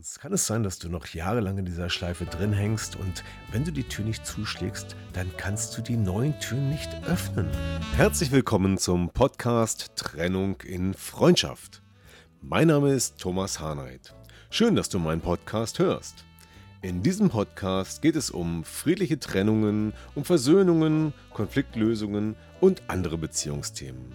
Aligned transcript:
Sonst 0.00 0.18
kann 0.18 0.32
es 0.32 0.46
sein, 0.46 0.62
dass 0.62 0.78
du 0.78 0.88
noch 0.88 1.08
jahrelang 1.08 1.58
in 1.58 1.66
dieser 1.66 1.90
Schleife 1.90 2.24
drin 2.24 2.54
hängst 2.54 2.96
und 2.96 3.22
wenn 3.52 3.66
du 3.66 3.70
die 3.70 3.82
Tür 3.82 4.02
nicht 4.02 4.24
zuschlägst, 4.24 4.96
dann 5.12 5.30
kannst 5.36 5.76
du 5.76 5.82
die 5.82 5.98
neuen 5.98 6.40
Türen 6.40 6.70
nicht 6.70 6.88
öffnen. 7.06 7.46
Herzlich 7.96 8.30
willkommen 8.32 8.78
zum 8.78 9.10
Podcast 9.10 9.90
Trennung 9.96 10.58
in 10.62 10.94
Freundschaft. 10.94 11.82
Mein 12.40 12.68
Name 12.68 12.94
ist 12.94 13.18
Thomas 13.18 13.60
Harnight. 13.60 14.14
Schön, 14.48 14.74
dass 14.74 14.88
du 14.88 14.98
meinen 14.98 15.20
Podcast 15.20 15.78
hörst. 15.78 16.24
In 16.80 17.02
diesem 17.02 17.28
Podcast 17.28 18.00
geht 18.00 18.16
es 18.16 18.30
um 18.30 18.64
friedliche 18.64 19.18
Trennungen, 19.18 19.92
um 20.14 20.24
Versöhnungen, 20.24 21.12
Konfliktlösungen 21.34 22.36
und 22.62 22.84
andere 22.88 23.18
Beziehungsthemen. 23.18 24.14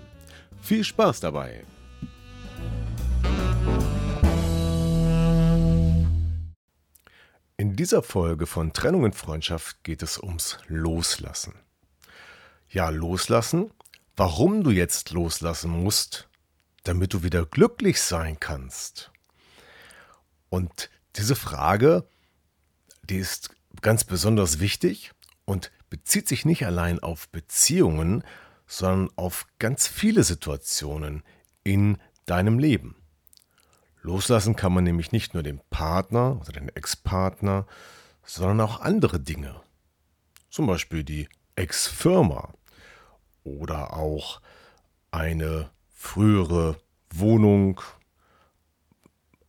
Viel 0.62 0.84
Spaß 0.84 1.20
dabei! 1.20 1.64
In 7.58 7.78
dieser 7.78 8.04
Folge 8.04 8.48
von 8.48 8.74
Trennung 8.74 9.04
und 9.04 9.16
Freundschaft 9.16 9.82
geht 9.86 10.04
es 10.04 10.22
ums 10.22 10.58
Loslassen. 10.68 11.54
Ja, 12.68 12.90
loslassen, 12.90 13.72
warum 14.18 14.62
du 14.62 14.72
jetzt 14.72 15.12
loslassen 15.12 15.70
musst, 15.70 16.28
damit 16.84 17.14
du 17.14 17.24
wieder 17.24 17.46
glücklich 17.46 18.02
sein 18.02 18.42
kannst. 18.42 19.10
Und 20.50 20.90
diese 21.16 21.38
Frage, 21.38 22.06
die 23.04 23.20
ist 23.20 23.52
ganz 23.82 24.04
besonders 24.04 24.60
wichtig 24.60 25.14
und 25.46 25.72
bezieht 25.90 26.28
sich 26.28 26.44
nicht 26.44 26.66
allein 26.66 27.00
auf 27.00 27.30
Beziehungen, 27.30 28.26
sondern 28.68 29.10
auf 29.16 29.48
ganz 29.60 29.88
viele 29.88 30.26
Situationen 30.26 31.24
in 31.64 32.00
deinem 32.26 32.60
Leben. 32.60 32.98
Loslassen 34.06 34.56
kann 34.56 34.72
man 34.72 34.84
nämlich 34.84 35.12
nicht 35.12 35.34
nur 35.34 35.42
den 35.42 35.60
Partner 35.72 36.40
oder 36.40 36.52
den 36.52 36.70
Ex-Partner, 36.70 37.66
sondern 38.24 38.62
auch 38.62 38.82
andere 38.82 39.20
Dinge. 39.20 39.60
Zum 40.52 40.68
Beispiel 40.68 41.04
die 41.04 41.28
Ex-Firma 41.56 42.54
oder 43.44 43.94
auch 43.94 44.42
eine 45.10 45.72
frühere 45.90 46.78
Wohnung, 47.12 47.82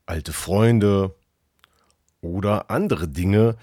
alte 0.07 0.33
Freunde 0.33 1.15
oder 2.23 2.71
andere 2.71 3.09
Dinge, 3.09 3.59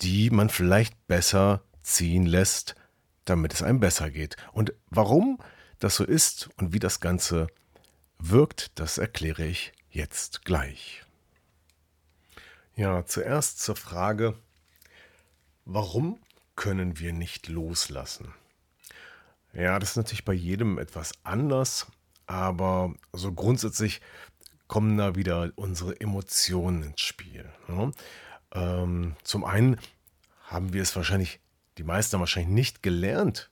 die 0.00 0.30
man 0.30 0.48
vielleicht 0.48 1.08
besser 1.08 1.62
ziehen 1.82 2.24
lässt, 2.24 2.76
damit 3.24 3.52
es 3.52 3.64
einem 3.64 3.80
besser 3.80 4.10
geht. 4.10 4.36
Und 4.52 4.74
warum 4.90 5.40
das 5.80 5.96
so 5.96 6.04
ist 6.04 6.50
und 6.56 6.72
wie 6.72 6.78
das 6.78 7.00
Ganze 7.00 7.48
wirkt, 8.20 8.78
das 8.78 8.98
erkläre 8.98 9.44
ich 9.44 9.72
jetzt 9.90 10.44
gleich. 10.44 11.02
Ja, 12.74 13.04
zuerst 13.04 13.60
zur 13.60 13.76
Frage, 13.76 14.34
warum 15.64 16.18
können 16.54 16.98
wir 16.98 17.12
nicht 17.12 17.48
loslassen? 17.48 18.32
Ja, 19.52 19.78
das 19.78 19.90
ist 19.90 19.96
natürlich 19.96 20.24
bei 20.24 20.32
jedem 20.32 20.78
etwas 20.78 21.12
anders, 21.24 21.86
aber 22.26 22.94
so 23.12 23.32
grundsätzlich 23.32 24.00
kommen 24.68 24.98
da 24.98 25.16
wieder 25.16 25.50
unsere 25.56 26.00
Emotionen 26.00 26.82
ins 26.82 27.00
Spiel. 27.00 27.50
Ne? 27.66 27.92
Ähm, 28.52 29.16
zum 29.24 29.44
einen 29.44 29.80
haben 30.42 30.72
wir 30.72 30.82
es 30.82 30.94
wahrscheinlich, 30.94 31.40
die 31.78 31.84
meisten 31.84 32.20
wahrscheinlich 32.20 32.54
nicht 32.54 32.82
gelernt, 32.82 33.50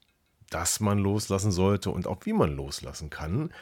dass 0.50 0.78
man 0.78 0.98
loslassen 0.98 1.50
sollte 1.50 1.90
und 1.90 2.06
auch 2.06 2.24
wie 2.24 2.32
man 2.32 2.54
loslassen 2.54 3.10
kann, 3.10 3.52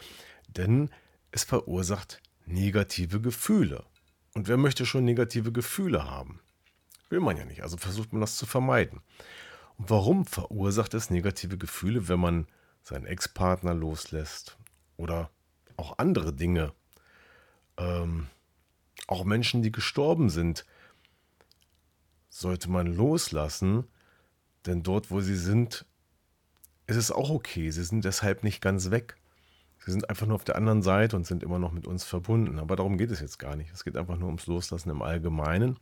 denn 0.48 0.90
es 1.30 1.44
verursacht 1.44 2.20
negative 2.46 3.20
Gefühle. 3.20 3.84
Und 4.34 4.48
wer 4.48 4.56
möchte 4.56 4.86
schon 4.86 5.04
negative 5.04 5.52
Gefühle 5.52 6.04
haben? 6.04 6.40
Will 7.08 7.20
man 7.20 7.36
ja 7.36 7.44
nicht, 7.44 7.62
also 7.62 7.76
versucht 7.76 8.12
man 8.12 8.20
das 8.20 8.36
zu 8.36 8.46
vermeiden. 8.46 9.00
Und 9.76 9.90
warum 9.90 10.26
verursacht 10.26 10.94
es 10.94 11.10
negative 11.10 11.58
Gefühle, 11.58 12.08
wenn 12.08 12.20
man 12.20 12.46
seinen 12.82 13.06
Ex-Partner 13.06 13.74
loslässt 13.74 14.58
oder 14.96 15.30
auch 15.76 15.98
andere 15.98 16.32
Dinge? 16.32 16.72
Ähm, 17.76 18.28
auch 19.06 19.24
Menschen, 19.24 19.62
die 19.62 19.72
gestorben 19.72 20.30
sind, 20.30 20.64
sollte 22.28 22.70
man 22.70 22.86
loslassen, 22.86 23.86
denn 24.66 24.82
dort, 24.82 25.10
wo 25.10 25.20
sie 25.20 25.36
sind, 25.36 25.86
ist 26.86 26.96
es 26.96 27.10
auch 27.10 27.30
okay. 27.30 27.70
Sie 27.70 27.84
sind 27.84 28.04
deshalb 28.04 28.42
nicht 28.42 28.60
ganz 28.60 28.90
weg. 28.90 29.16
Sie 29.84 29.90
sind 29.90 30.08
einfach 30.08 30.26
nur 30.26 30.36
auf 30.36 30.44
der 30.44 30.56
anderen 30.56 30.82
Seite 30.82 31.14
und 31.14 31.26
sind 31.26 31.42
immer 31.42 31.58
noch 31.58 31.72
mit 31.72 31.86
uns 31.86 32.04
verbunden. 32.04 32.58
Aber 32.58 32.74
darum 32.74 32.96
geht 32.96 33.10
es 33.10 33.20
jetzt 33.20 33.38
gar 33.38 33.54
nicht. 33.54 33.70
Es 33.72 33.84
geht 33.84 33.98
einfach 33.98 34.16
nur 34.16 34.28
ums 34.28 34.46
Loslassen 34.46 34.88
im 34.88 35.02
Allgemeinen. 35.02 35.78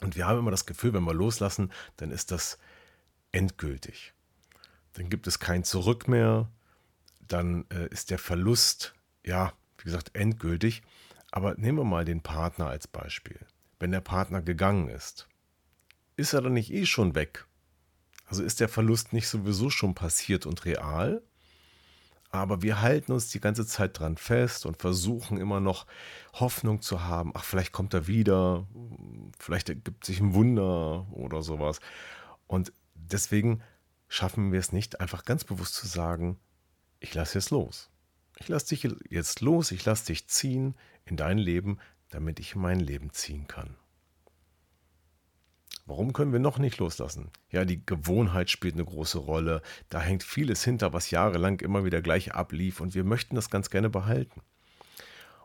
Und 0.00 0.16
wir 0.16 0.26
haben 0.26 0.38
immer 0.38 0.50
das 0.50 0.64
Gefühl, 0.64 0.94
wenn 0.94 1.04
wir 1.04 1.12
loslassen, 1.12 1.70
dann 1.98 2.10
ist 2.10 2.30
das 2.30 2.58
endgültig. 3.30 4.14
Dann 4.94 5.10
gibt 5.10 5.26
es 5.26 5.38
kein 5.38 5.62
Zurück 5.62 6.08
mehr. 6.08 6.48
Dann 7.28 7.66
äh, 7.70 7.86
ist 7.88 8.10
der 8.10 8.18
Verlust, 8.18 8.94
ja, 9.26 9.52
wie 9.76 9.84
gesagt, 9.84 10.12
endgültig. 10.14 10.82
Aber 11.30 11.54
nehmen 11.56 11.78
wir 11.78 11.84
mal 11.84 12.06
den 12.06 12.22
Partner 12.22 12.68
als 12.68 12.88
Beispiel. 12.88 13.40
Wenn 13.78 13.92
der 13.92 14.00
Partner 14.00 14.40
gegangen 14.40 14.88
ist, 14.88 15.28
ist 16.16 16.32
er 16.32 16.40
dann 16.40 16.54
nicht 16.54 16.72
eh 16.72 16.86
schon 16.86 17.14
weg? 17.14 17.46
Also 18.24 18.42
ist 18.42 18.60
der 18.60 18.70
Verlust 18.70 19.12
nicht 19.12 19.28
sowieso 19.28 19.68
schon 19.68 19.94
passiert 19.94 20.46
und 20.46 20.64
real? 20.64 21.22
Aber 22.32 22.62
wir 22.62 22.80
halten 22.80 23.12
uns 23.12 23.28
die 23.28 23.40
ganze 23.40 23.66
Zeit 23.66 23.98
dran 23.98 24.16
fest 24.16 24.64
und 24.64 24.78
versuchen 24.78 25.36
immer 25.36 25.60
noch 25.60 25.86
Hoffnung 26.32 26.80
zu 26.80 27.04
haben. 27.04 27.32
Ach, 27.34 27.44
vielleicht 27.44 27.72
kommt 27.72 27.92
er 27.92 28.06
wieder, 28.06 28.66
vielleicht 29.38 29.68
ergibt 29.68 30.06
sich 30.06 30.18
ein 30.18 30.32
Wunder 30.32 31.06
oder 31.12 31.42
sowas. 31.42 31.78
Und 32.46 32.72
deswegen 32.94 33.62
schaffen 34.08 34.50
wir 34.50 34.60
es 34.60 34.72
nicht, 34.72 34.98
einfach 34.98 35.26
ganz 35.26 35.44
bewusst 35.44 35.74
zu 35.74 35.86
sagen, 35.86 36.38
ich 37.00 37.12
lasse 37.12 37.38
jetzt 37.38 37.50
los. 37.50 37.90
Ich 38.38 38.48
lasse 38.48 38.68
dich 38.68 38.88
jetzt 39.10 39.42
los, 39.42 39.70
ich 39.70 39.84
lasse 39.84 40.06
dich 40.06 40.26
ziehen 40.28 40.74
in 41.04 41.18
dein 41.18 41.36
Leben, 41.36 41.78
damit 42.08 42.40
ich 42.40 42.56
mein 42.56 42.80
Leben 42.80 43.12
ziehen 43.12 43.46
kann. 43.46 43.76
Warum 45.84 46.12
können 46.12 46.32
wir 46.32 46.38
noch 46.38 46.58
nicht 46.58 46.78
loslassen? 46.78 47.30
Ja, 47.50 47.64
die 47.64 47.84
Gewohnheit 47.84 48.50
spielt 48.50 48.74
eine 48.74 48.84
große 48.84 49.18
Rolle. 49.18 49.62
Da 49.88 50.00
hängt 50.00 50.22
vieles 50.22 50.62
hinter, 50.62 50.92
was 50.92 51.10
jahrelang 51.10 51.60
immer 51.60 51.84
wieder 51.84 52.02
gleich 52.02 52.34
ablief 52.34 52.80
und 52.80 52.94
wir 52.94 53.04
möchten 53.04 53.34
das 53.34 53.50
ganz 53.50 53.68
gerne 53.68 53.90
behalten. 53.90 54.42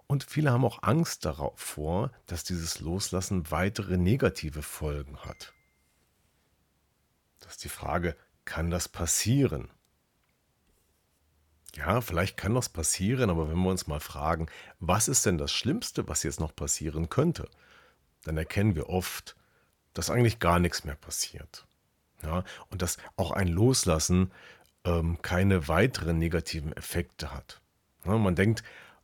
Und 0.05 0.23
viele 0.23 0.51
haben 0.51 0.63
auch 0.63 0.83
Angst 0.83 1.25
davor, 1.25 2.11
dass 2.27 2.43
dieses 2.43 2.79
Loslassen 2.79 3.51
weitere 3.51 3.97
negative 3.97 4.61
Folgen 4.61 5.17
hat. 5.17 5.53
Das 7.39 7.53
ist 7.53 7.63
die 7.63 7.69
Frage, 7.69 8.15
kann 8.45 8.69
das 8.69 8.87
passieren? 8.87 9.69
Ja, 11.75 12.01
vielleicht 12.01 12.37
kann 12.37 12.55
das 12.55 12.69
passieren, 12.69 13.29
aber 13.29 13.49
wenn 13.49 13.57
wir 13.57 13.69
uns 13.69 13.87
mal 13.87 13.99
fragen, 13.99 14.47
was 14.79 15.07
ist 15.07 15.25
denn 15.25 15.37
das 15.37 15.51
Schlimmste, 15.51 16.07
was 16.07 16.23
jetzt 16.23 16.39
noch 16.39 16.55
passieren 16.55 17.09
könnte, 17.09 17.49
dann 18.23 18.37
erkennen 18.37 18.75
wir 18.75 18.89
oft, 18.89 19.35
dass 19.97 20.09
eigentlich 20.09 20.39
gar 20.39 20.59
nichts 20.59 20.83
mehr 20.83 20.95
passiert. 20.95 21.65
Ja, 22.23 22.43
und 22.69 22.81
dass 22.81 22.97
auch 23.15 23.31
ein 23.31 23.47
Loslassen 23.47 24.31
ähm, 24.83 25.21
keine 25.21 25.67
weiteren 25.67 26.17
negativen 26.17 26.71
Effekte 26.73 27.33
hat. 27.33 27.61
Ja, 28.05 28.17
man 28.17 28.35
denkt, 28.35 28.63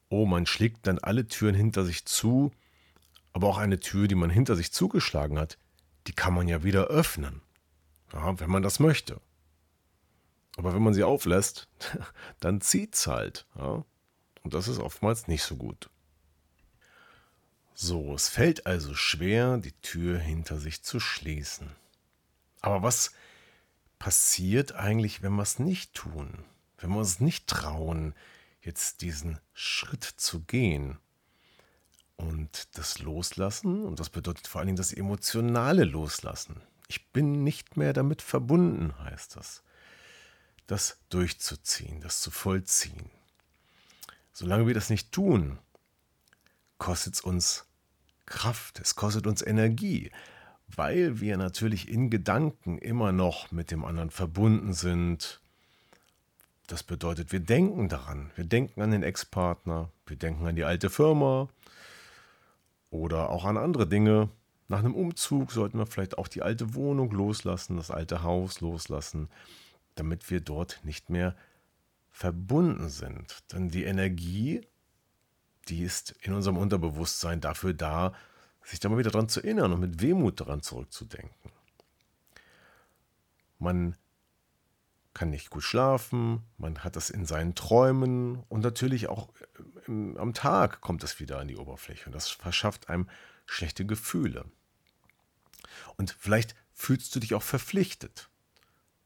oh, 0.09 0.25
man 0.25 0.45
schlägt 0.45 0.87
dann 0.87 0.99
alle 0.99 1.27
Türen 1.27 1.55
hinter 1.55 1.83
sich 1.85 2.05
zu, 2.05 2.51
aber 3.31 3.47
auch 3.47 3.57
eine 3.57 3.79
Tür, 3.79 4.07
die 4.07 4.15
man 4.15 4.29
hinter 4.29 4.55
sich 4.55 4.71
zugeschlagen 4.71 5.39
hat, 5.39 5.57
die 6.07 6.13
kann 6.13 6.33
man 6.33 6.47
ja 6.47 6.63
wieder 6.63 6.85
öffnen, 6.85 7.41
ja, 8.13 8.39
wenn 8.39 8.49
man 8.49 8.63
das 8.63 8.79
möchte. 8.79 9.19
Aber 10.57 10.73
wenn 10.75 10.83
man 10.83 10.93
sie 10.93 11.03
auflässt, 11.03 11.67
dann 12.39 12.61
zieht 12.61 12.95
es 12.95 13.07
halt. 13.07 13.47
Und 13.55 14.53
das 14.53 14.67
ist 14.67 14.79
oftmals 14.79 15.27
nicht 15.27 15.43
so 15.43 15.55
gut. 15.55 15.89
So, 17.75 18.13
es 18.13 18.29
fällt 18.29 18.65
also 18.67 18.93
schwer, 18.93 19.57
die 19.57 19.71
Tür 19.81 20.19
hinter 20.19 20.59
sich 20.59 20.83
zu 20.83 20.99
schließen. 20.99 21.69
Aber 22.61 22.83
was 22.83 23.11
passiert 23.97 24.73
eigentlich, 24.73 25.21
wenn 25.21 25.33
wir 25.33 25.43
es 25.43 25.59
nicht 25.59 25.93
tun? 25.93 26.45
Wenn 26.77 26.91
wir 26.91 26.99
uns 26.99 27.19
nicht 27.19 27.47
trauen, 27.47 28.13
jetzt 28.61 29.01
diesen 29.01 29.39
Schritt 29.53 30.03
zu 30.03 30.41
gehen? 30.41 30.97
Und 32.15 32.77
das 32.77 32.99
Loslassen, 32.99 33.83
und 33.83 33.99
das 33.99 34.09
bedeutet 34.09 34.47
vor 34.47 34.59
allen 34.59 34.67
Dingen 34.67 34.77
das 34.77 34.93
emotionale 34.93 35.83
Loslassen. 35.83 36.61
Ich 36.87 37.11
bin 37.11 37.43
nicht 37.43 37.75
mehr 37.75 37.91
damit 37.91 38.21
verbunden, 38.21 38.97
heißt 38.99 39.35
das. 39.35 39.63
Das 40.67 40.99
durchzuziehen, 41.09 42.01
das 42.01 42.21
zu 42.21 42.29
vollziehen. 42.29 43.09
Solange 44.31 44.67
wir 44.67 44.73
das 44.73 44.89
nicht 44.89 45.11
tun, 45.11 45.57
kostet 46.77 47.15
es 47.15 47.21
uns 47.21 47.65
Kraft, 48.25 48.79
es 48.79 48.95
kostet 48.95 49.27
uns 49.27 49.41
Energie, 49.41 50.11
weil 50.67 51.19
wir 51.19 51.37
natürlich 51.37 51.89
in 51.89 52.09
Gedanken 52.09 52.77
immer 52.77 53.11
noch 53.11 53.51
mit 53.51 53.71
dem 53.71 53.85
anderen 53.85 54.09
verbunden 54.09 54.73
sind. 54.73 55.41
Das 56.67 56.83
bedeutet, 56.83 57.31
wir 57.31 57.41
denken 57.41 57.89
daran, 57.89 58.31
wir 58.35 58.45
denken 58.45 58.81
an 58.81 58.91
den 58.91 59.03
Ex-Partner, 59.03 59.89
wir 60.05 60.15
denken 60.15 60.47
an 60.47 60.55
die 60.55 60.63
alte 60.63 60.89
Firma 60.89 61.49
oder 62.89 63.29
auch 63.29 63.45
an 63.45 63.57
andere 63.57 63.87
Dinge. 63.87 64.29
Nach 64.69 64.79
einem 64.79 64.95
Umzug 64.95 65.51
sollten 65.51 65.77
wir 65.77 65.85
vielleicht 65.85 66.17
auch 66.17 66.27
die 66.27 66.41
alte 66.41 66.73
Wohnung 66.73 67.11
loslassen, 67.11 67.77
das 67.77 67.91
alte 67.91 68.23
Haus 68.23 68.61
loslassen, 68.61 69.29
damit 69.95 70.31
wir 70.31 70.39
dort 70.39 70.79
nicht 70.83 71.09
mehr 71.09 71.35
verbunden 72.09 72.89
sind. 72.89 73.43
Denn 73.51 73.69
die 73.69 73.83
Energie, 73.83 74.61
die 75.69 75.83
ist 75.83 76.11
in 76.21 76.33
unserem 76.33 76.57
Unterbewusstsein 76.57 77.41
dafür 77.41 77.73
da, 77.73 78.13
sich 78.63 78.79
da 78.79 78.89
mal 78.89 78.97
wieder 78.97 79.11
dran 79.11 79.29
zu 79.29 79.41
erinnern 79.41 79.73
und 79.73 79.79
mit 79.79 80.01
Wehmut 80.01 80.39
daran 80.39 80.61
zurückzudenken. 80.61 81.51
Man 83.59 83.95
kann 85.13 85.29
nicht 85.29 85.49
gut 85.49 85.63
schlafen, 85.63 86.43
man 86.57 86.83
hat 86.83 86.95
das 86.95 87.09
in 87.09 87.25
seinen 87.25 87.55
Träumen 87.55 88.43
und 88.49 88.61
natürlich 88.61 89.07
auch 89.09 89.29
im, 89.87 90.17
am 90.17 90.33
Tag 90.33 90.81
kommt 90.81 91.03
es 91.03 91.19
wieder 91.19 91.39
an 91.39 91.47
die 91.47 91.57
Oberfläche 91.57 92.07
und 92.07 92.13
das 92.13 92.29
verschafft 92.29 92.89
einem 92.89 93.07
schlechte 93.45 93.85
Gefühle. 93.85 94.45
Und 95.97 96.15
vielleicht 96.19 96.55
fühlst 96.73 97.15
du 97.15 97.19
dich 97.19 97.35
auch 97.35 97.43
verpflichtet. 97.43 98.29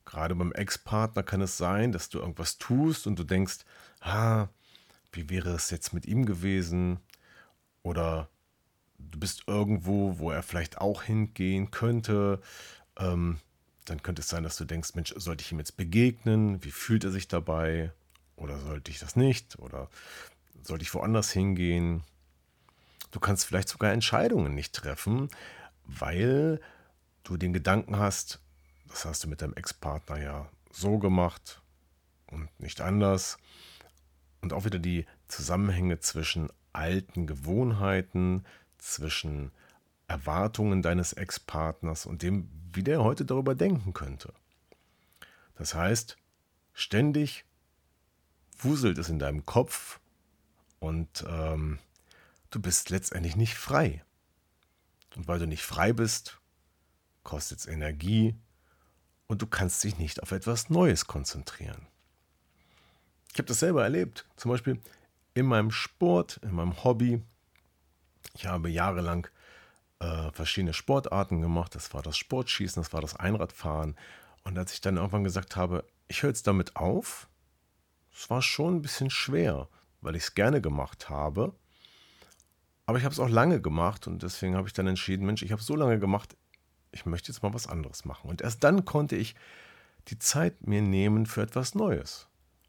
Gerade 0.05 0.35
beim 0.35 0.53
Ex-Partner 0.53 1.23
kann 1.23 1.41
es 1.41 1.57
sein, 1.57 1.91
dass 1.91 2.09
du 2.09 2.19
irgendwas 2.19 2.57
tust 2.57 3.07
und 3.07 3.19
du 3.19 3.23
denkst, 3.23 3.59
ah, 3.99 4.47
wie 5.17 5.29
wäre 5.29 5.49
es 5.49 5.71
jetzt 5.71 5.93
mit 5.93 6.05
ihm 6.05 6.25
gewesen? 6.25 6.99
Oder 7.83 8.29
du 8.97 9.19
bist 9.19 9.43
irgendwo, 9.47 10.19
wo 10.19 10.31
er 10.31 10.43
vielleicht 10.43 10.77
auch 10.77 11.03
hingehen 11.03 11.71
könnte. 11.71 12.39
Ähm, 12.97 13.39
dann 13.85 14.03
könnte 14.03 14.21
es 14.21 14.29
sein, 14.29 14.43
dass 14.43 14.57
du 14.57 14.65
denkst, 14.65 14.93
Mensch, 14.95 15.13
sollte 15.17 15.43
ich 15.43 15.51
ihm 15.51 15.59
jetzt 15.59 15.77
begegnen? 15.77 16.63
Wie 16.63 16.71
fühlt 16.71 17.03
er 17.03 17.11
sich 17.11 17.27
dabei? 17.27 17.91
Oder 18.35 18.59
sollte 18.59 18.91
ich 18.91 18.99
das 18.99 19.15
nicht? 19.15 19.57
Oder 19.59 19.89
sollte 20.61 20.83
ich 20.83 20.93
woanders 20.93 21.31
hingehen? 21.31 22.03
Du 23.11 23.19
kannst 23.19 23.45
vielleicht 23.45 23.69
sogar 23.69 23.91
Entscheidungen 23.91 24.53
nicht 24.53 24.73
treffen, 24.73 25.29
weil 25.85 26.61
du 27.23 27.37
den 27.37 27.53
Gedanken 27.53 27.97
hast, 27.97 28.39
das 28.87 29.05
hast 29.05 29.23
du 29.23 29.27
mit 29.27 29.41
deinem 29.41 29.53
Ex-Partner 29.53 30.21
ja 30.21 30.49
so 30.71 30.99
gemacht 30.99 31.61
und 32.27 32.47
nicht 32.59 32.81
anders. 32.81 33.37
Und 34.47 34.53
auch 34.53 34.63
wieder 34.63 34.79
die 34.79 35.05
Zusammenhänge 35.27 35.99
zwischen 35.99 36.47
alten 36.71 37.27
Gewohnheiten, 37.27 38.45
zwischen 38.77 39.51
Erwartungen 40.07 40.81
deines 40.81 41.11
Ex-Partners 41.11 42.05
und 42.05 42.21
dem, 42.21 42.49
wie 42.71 42.81
der 42.81 43.03
heute 43.03 43.25
darüber 43.25 43.55
denken 43.55 43.91
könnte. 43.91 44.31
Das 45.55 45.73
heißt, 45.73 46.15
ständig 46.71 47.43
wuselt 48.57 48.97
es 48.99 49.09
in 49.09 49.19
deinem 49.19 49.45
Kopf 49.45 49.99
und 50.79 51.25
ähm, 51.27 51.79
du 52.49 52.61
bist 52.61 52.89
letztendlich 52.89 53.35
nicht 53.35 53.55
frei. 53.55 54.01
Und 55.17 55.27
weil 55.27 55.39
du 55.39 55.45
nicht 55.45 55.63
frei 55.63 55.91
bist, 55.91 56.39
kostet 57.23 57.59
es 57.59 57.65
Energie 57.65 58.33
und 59.27 59.41
du 59.41 59.45
kannst 59.45 59.83
dich 59.83 59.97
nicht 59.97 60.23
auf 60.23 60.31
etwas 60.31 60.69
Neues 60.69 61.05
konzentrieren. 61.05 61.85
Ich 63.37 63.39
habe 63.39 63.49
das 63.49 63.59
selber 63.59 63.83
erlebt, 63.83 64.25
zum 64.35 64.49
Beispiel 64.49 64.79
in 65.35 65.45
meinem 65.45 65.69
Sport, 65.69 66.39
in 66.41 66.55
meinem 66.55 66.83
Hobby, 66.83 67.21
ich 68.33 68.47
habe 68.47 68.67
jahrelang 68.67 69.27
äh, 69.99 70.31
verschiedene 70.31 70.73
Sportarten 70.73 71.41
gemacht. 71.41 71.75
Das 71.75 71.93
war 71.93 72.01
das 72.01 72.17
Sportschießen, 72.17 72.81
das 72.81 72.93
war 72.93 73.01
das 73.01 73.15
Einradfahren. 73.15 73.95
Und 74.43 74.57
als 74.57 74.73
ich 74.73 74.81
dann 74.81 74.97
irgendwann 74.97 75.23
gesagt 75.23 75.55
habe, 75.55 75.85
ich 76.07 76.23
höre 76.23 76.31
jetzt 76.31 76.47
damit 76.47 76.77
auf, 76.77 77.27
es 78.11 78.27
war 78.31 78.41
schon 78.41 78.77
ein 78.77 78.81
bisschen 78.81 79.11
schwer, 79.11 79.67
weil 80.01 80.15
ich 80.15 80.23
es 80.23 80.33
gerne 80.33 80.59
gemacht 80.59 81.07
habe. 81.07 81.53
Aber 82.87 82.97
ich 82.97 83.03
habe 83.03 83.13
es 83.13 83.19
auch 83.19 83.29
lange 83.29 83.61
gemacht 83.61 84.07
und 84.07 84.23
deswegen 84.23 84.55
habe 84.55 84.67
ich 84.67 84.73
dann 84.73 84.87
entschieden, 84.87 85.27
Mensch, 85.27 85.43
ich 85.43 85.51
habe 85.51 85.61
so 85.61 85.75
lange 85.75 85.99
gemacht, 85.99 86.35
ich 86.91 87.05
möchte 87.05 87.31
jetzt 87.31 87.43
mal 87.43 87.53
was 87.53 87.67
anderes 87.67 88.03
machen. 88.03 88.31
Und 88.31 88.41
erst 88.41 88.63
dann 88.63 88.83
konnte 88.83 89.15
ich 89.15 89.35
die 90.07 90.17
Zeit 90.17 90.65
mir 90.65 90.81
nehmen 90.81 91.27
für 91.27 91.43
etwas 91.43 91.75
Neues. 91.75 92.27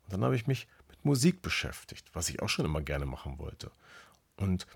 Und 0.08 0.14
dann 0.14 0.24
habe 0.24 0.36
ich 0.36 0.46
mich 0.46 0.66
mit 0.88 1.04
Musik 1.04 1.42
beschäftigt, 1.42 2.08
was 2.14 2.30
ich 2.30 2.40
auch 2.40 2.48
schon 2.48 2.64
immer 2.64 2.80
gerne 2.80 3.04
machen 3.04 3.38
wollte. 3.38 3.70
Und 4.36 4.66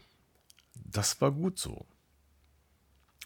das 0.75 1.21
war 1.23 1.33
gut 1.33 1.59
so. 1.59 1.87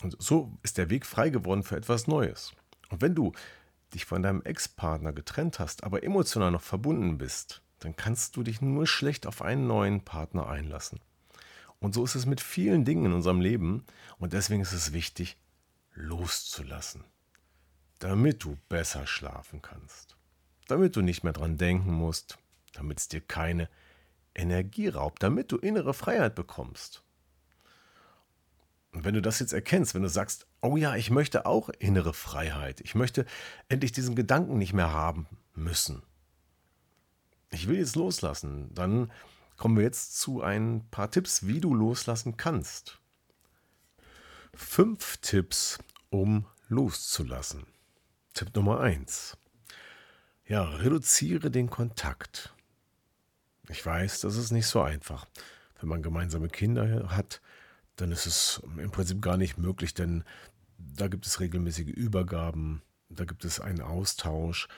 Und 0.02 0.16
so 0.22 0.56
ist 0.62 0.78
der 0.78 0.88
Weg 0.88 1.04
frei 1.04 1.30
geworden 1.30 1.64
für 1.64 1.76
etwas 1.76 2.06
Neues. 2.06 2.52
Und 2.90 3.00
wenn 3.02 3.16
du 3.16 3.32
dich 3.92 4.04
von 4.04 4.22
deinem 4.22 4.42
Ex-Partner 4.42 5.12
getrennt 5.12 5.58
hast, 5.58 5.82
aber 5.82 6.04
emotional 6.04 6.52
noch 6.52 6.62
verbunden 6.62 7.18
bist, 7.18 7.62
dann 7.80 7.96
kannst 7.96 8.36
du 8.36 8.44
dich 8.44 8.60
nur 8.60 8.86
schlecht 8.86 9.26
auf 9.26 9.42
einen 9.42 9.66
neuen 9.66 10.04
Partner 10.04 10.48
einlassen. 10.48 11.00
Und 11.80 11.94
so 11.94 12.04
ist 12.04 12.14
es 12.14 12.24
mit 12.24 12.40
vielen 12.40 12.84
Dingen 12.84 13.06
in 13.06 13.12
unserem 13.12 13.40
Leben 13.40 13.84
und 14.18 14.32
deswegen 14.32 14.62
ist 14.62 14.72
es 14.72 14.92
wichtig, 14.92 15.36
loszulassen, 15.94 17.04
damit 17.98 18.44
du 18.44 18.56
besser 18.68 19.06
schlafen 19.06 19.62
kannst, 19.62 20.16
damit 20.68 20.96
du 20.96 21.02
nicht 21.02 21.24
mehr 21.24 21.32
dran 21.32 21.56
denken 21.56 21.92
musst, 21.92 22.38
damit 22.72 22.98
es 22.98 23.08
dir 23.08 23.20
keine 23.20 23.68
Energie 24.34 24.88
raubt, 24.88 25.22
damit 25.22 25.52
du 25.52 25.56
innere 25.56 25.94
Freiheit 25.94 26.34
bekommst. 26.34 27.02
Und 28.92 29.04
wenn 29.04 29.14
du 29.14 29.22
das 29.22 29.40
jetzt 29.40 29.52
erkennst, 29.52 29.94
wenn 29.94 30.02
du 30.02 30.08
sagst, 30.08 30.46
oh 30.62 30.76
ja, 30.76 30.96
ich 30.96 31.10
möchte 31.10 31.46
auch 31.46 31.68
innere 31.68 32.14
Freiheit, 32.14 32.80
ich 32.80 32.94
möchte 32.94 33.26
endlich 33.68 33.92
diesen 33.92 34.14
Gedanken 34.14 34.58
nicht 34.58 34.72
mehr 34.72 34.92
haben 34.92 35.26
müssen, 35.54 36.02
ich 37.50 37.68
will 37.68 37.78
jetzt 37.78 37.96
loslassen, 37.96 38.74
dann 38.74 39.12
kommen 39.56 39.76
wir 39.76 39.84
jetzt 39.84 40.18
zu 40.18 40.42
ein 40.42 40.86
paar 40.90 41.10
Tipps, 41.10 41.46
wie 41.46 41.60
du 41.60 41.74
loslassen 41.74 42.36
kannst. 42.36 42.98
Fünf 44.54 45.18
Tipps, 45.18 45.78
um 46.10 46.46
loszulassen. 46.68 47.66
Tipp 48.34 48.54
Nummer 48.54 48.80
eins: 48.80 49.36
Ja, 50.48 50.62
reduziere 50.62 51.50
den 51.50 51.70
Kontakt. 51.70 52.54
Ich 53.68 53.84
weiß, 53.84 54.20
das 54.20 54.36
ist 54.36 54.52
nicht 54.52 54.68
so 54.68 54.80
einfach. 54.80 55.26
Wenn 55.80 55.88
man 55.88 56.02
gemeinsame 56.02 56.48
Kinder 56.48 57.08
hat, 57.10 57.40
dann 57.96 58.12
ist 58.12 58.26
es 58.26 58.62
im 58.78 58.92
Prinzip 58.92 59.20
gar 59.20 59.36
nicht 59.38 59.58
möglich, 59.58 59.92
denn 59.92 60.22
da 60.78 61.08
gibt 61.08 61.26
es 61.26 61.40
regelmäßige 61.40 61.88
Übergaben, 61.88 62.82
da 63.08 63.24
gibt 63.24 63.44
es 63.44 63.58
einen 63.58 63.80
Austausch 63.80 64.68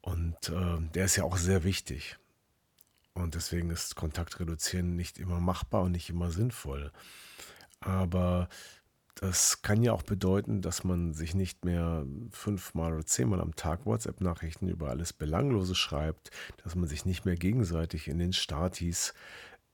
und 0.00 0.48
äh, 0.48 0.80
der 0.94 1.04
ist 1.04 1.14
ja 1.14 1.22
auch 1.22 1.36
sehr 1.36 1.62
wichtig. 1.62 2.16
Und 3.14 3.36
deswegen 3.36 3.70
ist 3.70 3.94
Kontakt 3.94 4.40
reduzieren 4.40 4.96
nicht 4.96 5.18
immer 5.18 5.38
machbar 5.38 5.82
und 5.82 5.92
nicht 5.92 6.10
immer 6.10 6.30
sinnvoll. 6.32 6.90
Aber 7.78 8.48
das 9.16 9.62
kann 9.62 9.82
ja 9.82 9.92
auch 9.92 10.02
bedeuten, 10.02 10.60
dass 10.60 10.84
man 10.84 11.14
sich 11.14 11.34
nicht 11.34 11.64
mehr 11.64 12.04
fünfmal 12.30 12.92
oder 12.92 13.06
zehnmal 13.06 13.40
am 13.40 13.56
Tag 13.56 13.86
WhatsApp-Nachrichten 13.86 14.68
über 14.68 14.90
alles 14.90 15.14
Belanglose 15.14 15.74
schreibt, 15.74 16.30
dass 16.62 16.74
man 16.74 16.86
sich 16.86 17.06
nicht 17.06 17.24
mehr 17.24 17.36
gegenseitig 17.36 18.08
in 18.08 18.18
den 18.18 18.34
Statis 18.34 19.14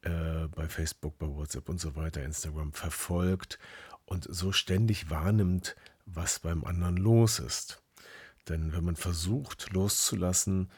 äh, 0.02 0.46
bei 0.54 0.68
Facebook, 0.68 1.18
bei 1.18 1.26
WhatsApp 1.26 1.68
und 1.68 1.80
so 1.80 1.96
weiter, 1.96 2.22
Instagram 2.22 2.72
verfolgt 2.72 3.58
und 4.04 4.28
so 4.30 4.52
ständig 4.52 5.10
wahrnimmt, 5.10 5.74
was 6.06 6.38
beim 6.38 6.62
anderen 6.62 6.96
los 6.96 7.40
ist. 7.40 7.82
Denn 8.48 8.72
wenn 8.72 8.84
man 8.84 8.96
versucht 8.96 9.72
loszulassen, 9.72 10.70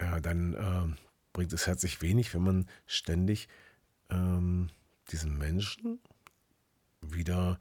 ja, 0.00 0.18
dann 0.18 0.54
äh, 0.54 0.96
bringt 1.32 1.52
es 1.52 1.68
herzlich 1.68 2.02
wenig, 2.02 2.34
wenn 2.34 2.42
man 2.42 2.68
ständig 2.86 3.48
ähm, 4.10 4.70
diesen 5.12 5.38
Menschen 5.38 6.00
wieder 7.00 7.58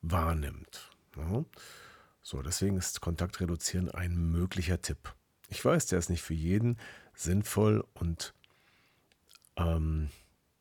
wahrnimmt. 0.00 0.90
Ja? 1.16 1.44
So, 2.22 2.42
deswegen 2.42 2.76
ist 2.76 3.00
Kontakt 3.00 3.40
reduzieren 3.40 3.90
ein 3.90 4.14
möglicher 4.16 4.80
Tipp. 4.80 5.14
Ich 5.48 5.64
weiß, 5.64 5.86
der 5.86 5.98
ist 5.98 6.08
nicht 6.08 6.22
für 6.22 6.34
jeden 6.34 6.78
sinnvoll 7.14 7.84
und 7.94 8.34
ähm, 9.56 10.08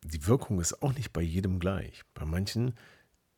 die 0.04 0.26
Wirkung 0.28 0.60
ist 0.60 0.82
auch 0.82 0.94
nicht 0.94 1.14
bei 1.14 1.22
jedem 1.22 1.60
gleich. 1.60 2.02
Bei 2.14 2.26
manchen 2.26 2.76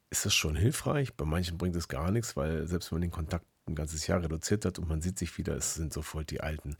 ist 0.10 0.26
es 0.26 0.34
schon 0.34 0.56
hilfreich, 0.56 1.14
bei 1.14 1.26
manchen 1.26 1.58
bringt 1.58 1.76
es 1.76 1.88
gar 1.88 2.12
nichts, 2.12 2.36
weil 2.36 2.68
selbst 2.68 2.92
wenn 2.92 2.98
man 2.98 3.02
den 3.04 3.12
Kontakt 3.12 3.46
ein 3.66 3.76
ganzes 3.76 4.08
Jahr 4.08 4.22
reduziert 4.22 4.66
hat 4.66 4.80
und 4.80 4.88
man 4.88 5.02
sieht 5.02 5.18
sich 5.18 5.38
wieder, 5.38 5.56
es 5.56 5.76
sind 5.76 5.94
sofort 5.94 6.32
die 6.32 6.42
alten 6.42 6.78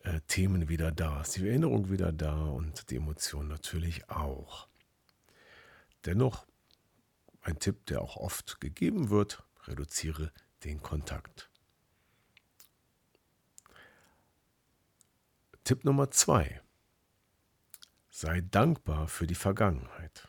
äh, 0.00 0.20
Themen 0.26 0.68
wieder 0.68 0.92
da, 0.92 1.22
ist 1.22 1.36
die 1.36 1.48
Erinnerung 1.48 1.90
wieder 1.90 2.12
da 2.12 2.44
und 2.46 2.90
die 2.90 2.96
Emotionen 2.96 3.48
natürlich 3.48 4.08
auch. 4.10 4.68
Dennoch 6.04 6.46
ein 7.44 7.58
Tipp, 7.58 7.86
der 7.86 8.00
auch 8.00 8.16
oft 8.16 8.60
gegeben 8.60 9.10
wird, 9.10 9.42
reduziere 9.64 10.32
den 10.64 10.82
Kontakt. 10.82 11.50
Tipp 15.62 15.84
Nummer 15.84 16.10
zwei. 16.10 16.60
Sei 18.10 18.40
dankbar 18.42 19.08
für 19.08 19.26
die 19.26 19.34
Vergangenheit. 19.34 20.28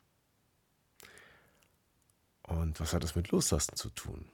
Und 2.44 2.80
was 2.80 2.94
hat 2.94 3.04
das 3.04 3.16
mit 3.16 3.32
Loslassen 3.32 3.76
zu 3.76 3.90
tun? 3.90 4.30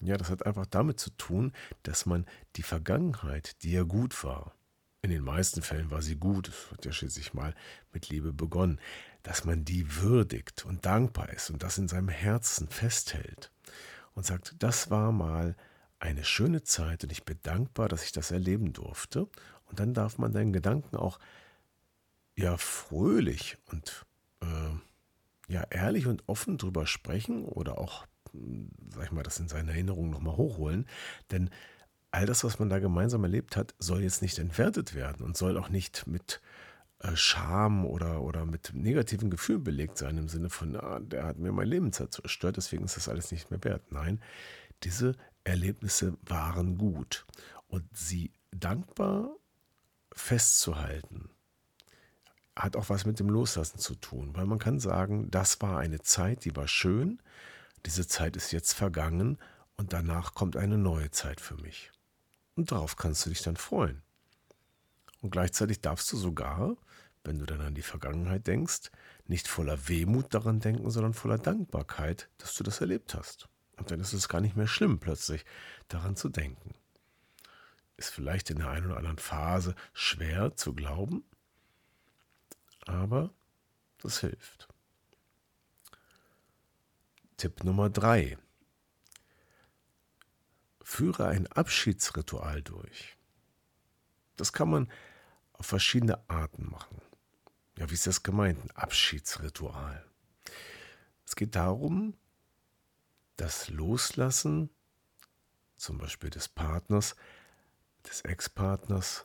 Ja, 0.00 0.16
das 0.16 0.30
hat 0.30 0.46
einfach 0.46 0.66
damit 0.66 0.98
zu 0.98 1.10
tun, 1.10 1.52
dass 1.82 2.06
man 2.06 2.26
die 2.56 2.62
Vergangenheit, 2.62 3.62
die 3.62 3.72
ja 3.72 3.82
gut 3.82 4.24
war, 4.24 4.54
in 5.02 5.10
den 5.10 5.22
meisten 5.22 5.62
Fällen 5.62 5.90
war 5.90 6.02
sie 6.02 6.16
gut, 6.16 6.48
es 6.48 6.70
hat 6.70 6.84
ja 6.84 6.92
schließlich 6.92 7.32
mal 7.32 7.54
mit 7.92 8.08
Liebe 8.08 8.32
begonnen, 8.32 8.80
dass 9.22 9.44
man 9.44 9.64
die 9.64 9.96
würdigt 9.96 10.64
und 10.64 10.86
dankbar 10.86 11.30
ist 11.30 11.50
und 11.50 11.62
das 11.62 11.78
in 11.78 11.88
seinem 11.88 12.08
Herzen 12.08 12.68
festhält 12.68 13.50
und 14.14 14.26
sagt, 14.26 14.54
das 14.58 14.90
war 14.90 15.12
mal 15.12 15.56
eine 15.98 16.24
schöne 16.24 16.62
Zeit 16.62 17.04
und 17.04 17.12
ich 17.12 17.24
bin 17.24 17.38
dankbar, 17.42 17.88
dass 17.88 18.04
ich 18.04 18.12
das 18.12 18.30
erleben 18.30 18.72
durfte. 18.72 19.28
Und 19.66 19.78
dann 19.78 19.94
darf 19.94 20.18
man 20.18 20.32
deinen 20.32 20.52
Gedanken 20.52 20.96
auch 20.96 21.18
ja 22.36 22.56
fröhlich 22.56 23.58
und 23.70 24.06
äh, 24.40 25.52
ja 25.52 25.64
ehrlich 25.70 26.06
und 26.06 26.22
offen 26.26 26.58
drüber 26.58 26.86
sprechen 26.86 27.44
oder 27.44 27.78
auch, 27.78 28.06
hm, 28.32 28.70
sag 28.88 29.04
ich 29.04 29.12
mal, 29.12 29.22
das 29.22 29.38
in 29.38 29.48
seine 29.48 29.72
Erinnerung 29.72 30.10
nochmal 30.10 30.36
hochholen. 30.36 30.86
Denn 31.30 31.50
all 32.10 32.26
das, 32.26 32.42
was 32.44 32.58
man 32.58 32.70
da 32.70 32.78
gemeinsam 32.78 33.22
erlebt 33.22 33.56
hat, 33.56 33.74
soll 33.78 34.02
jetzt 34.02 34.22
nicht 34.22 34.38
entwertet 34.38 34.94
werden 34.94 35.24
und 35.24 35.36
soll 35.36 35.58
auch 35.58 35.68
nicht 35.68 36.06
mit 36.06 36.40
Scham 37.14 37.86
oder, 37.86 38.22
oder 38.22 38.44
mit 38.44 38.72
negativen 38.74 39.30
Gefühlen 39.30 39.64
belegt 39.64 39.98
sein, 39.98 40.18
im 40.18 40.28
Sinne 40.28 40.50
von, 40.50 40.76
ah, 40.76 41.00
der 41.00 41.24
hat 41.24 41.38
mir 41.38 41.52
mein 41.52 41.68
Leben 41.68 41.92
zerstört, 41.92 42.56
deswegen 42.56 42.84
ist 42.84 42.96
das 42.96 43.08
alles 43.08 43.32
nicht 43.32 43.50
mehr 43.50 43.62
wert. 43.64 43.90
Nein, 43.90 44.20
diese 44.82 45.16
Erlebnisse 45.44 46.16
waren 46.22 46.76
gut. 46.76 47.26
Und 47.68 47.84
sie 47.96 48.32
dankbar 48.50 49.30
festzuhalten, 50.12 51.30
hat 52.56 52.76
auch 52.76 52.90
was 52.90 53.06
mit 53.06 53.18
dem 53.18 53.30
Loslassen 53.30 53.78
zu 53.78 53.94
tun, 53.94 54.36
weil 54.36 54.46
man 54.46 54.58
kann 54.58 54.80
sagen, 54.80 55.30
das 55.30 55.60
war 55.62 55.78
eine 55.78 56.00
Zeit, 56.00 56.44
die 56.44 56.54
war 56.56 56.68
schön, 56.68 57.22
diese 57.86 58.06
Zeit 58.06 58.36
ist 58.36 58.52
jetzt 58.52 58.74
vergangen 58.74 59.38
und 59.76 59.92
danach 59.92 60.34
kommt 60.34 60.56
eine 60.56 60.76
neue 60.76 61.10
Zeit 61.10 61.40
für 61.40 61.56
mich. 61.56 61.90
Und 62.56 62.72
darauf 62.72 62.96
kannst 62.96 63.24
du 63.24 63.30
dich 63.30 63.42
dann 63.42 63.56
freuen. 63.56 64.02
Und 65.22 65.30
gleichzeitig 65.30 65.80
darfst 65.80 66.12
du 66.12 66.16
sogar, 66.16 66.76
wenn 67.24 67.38
du 67.38 67.46
dann 67.46 67.60
an 67.60 67.74
die 67.74 67.82
Vergangenheit 67.82 68.46
denkst, 68.46 68.90
nicht 69.26 69.48
voller 69.48 69.88
Wehmut 69.88 70.32
daran 70.34 70.60
denken, 70.60 70.90
sondern 70.90 71.14
voller 71.14 71.38
Dankbarkeit, 71.38 72.28
dass 72.38 72.54
du 72.54 72.64
das 72.64 72.80
erlebt 72.80 73.14
hast. 73.14 73.48
Und 73.76 73.90
dann 73.90 74.00
ist 74.00 74.12
es 74.12 74.28
gar 74.28 74.40
nicht 74.40 74.56
mehr 74.56 74.66
schlimm, 74.66 74.98
plötzlich 74.98 75.44
daran 75.88 76.16
zu 76.16 76.28
denken. 76.28 76.74
Ist 77.96 78.10
vielleicht 78.10 78.50
in 78.50 78.58
der 78.58 78.70
einen 78.70 78.86
oder 78.86 78.96
anderen 78.96 79.18
Phase 79.18 79.74
schwer 79.92 80.56
zu 80.56 80.74
glauben, 80.74 81.24
aber 82.86 83.30
das 83.98 84.20
hilft. 84.20 84.68
Tipp 87.36 87.64
Nummer 87.64 87.90
drei: 87.90 88.38
Führe 90.82 91.26
ein 91.26 91.46
Abschiedsritual 91.46 92.62
durch. 92.62 93.16
Das 94.36 94.52
kann 94.52 94.70
man 94.70 94.90
auf 95.52 95.66
verschiedene 95.66 96.18
Arten 96.28 96.70
machen. 96.70 97.00
Ja, 97.80 97.88
wie 97.88 97.94
ist 97.94 98.06
das 98.06 98.22
gemeint? 98.22 98.62
Ein 98.62 98.70
Abschiedsritual. 98.72 100.04
Es 101.24 101.34
geht 101.34 101.56
darum, 101.56 102.14
das 103.38 103.70
Loslassen, 103.70 104.68
zum 105.78 105.96
Beispiel 105.96 106.28
des 106.28 106.46
Partners, 106.46 107.16
des 108.06 108.20
Ex-Partners, 108.20 109.24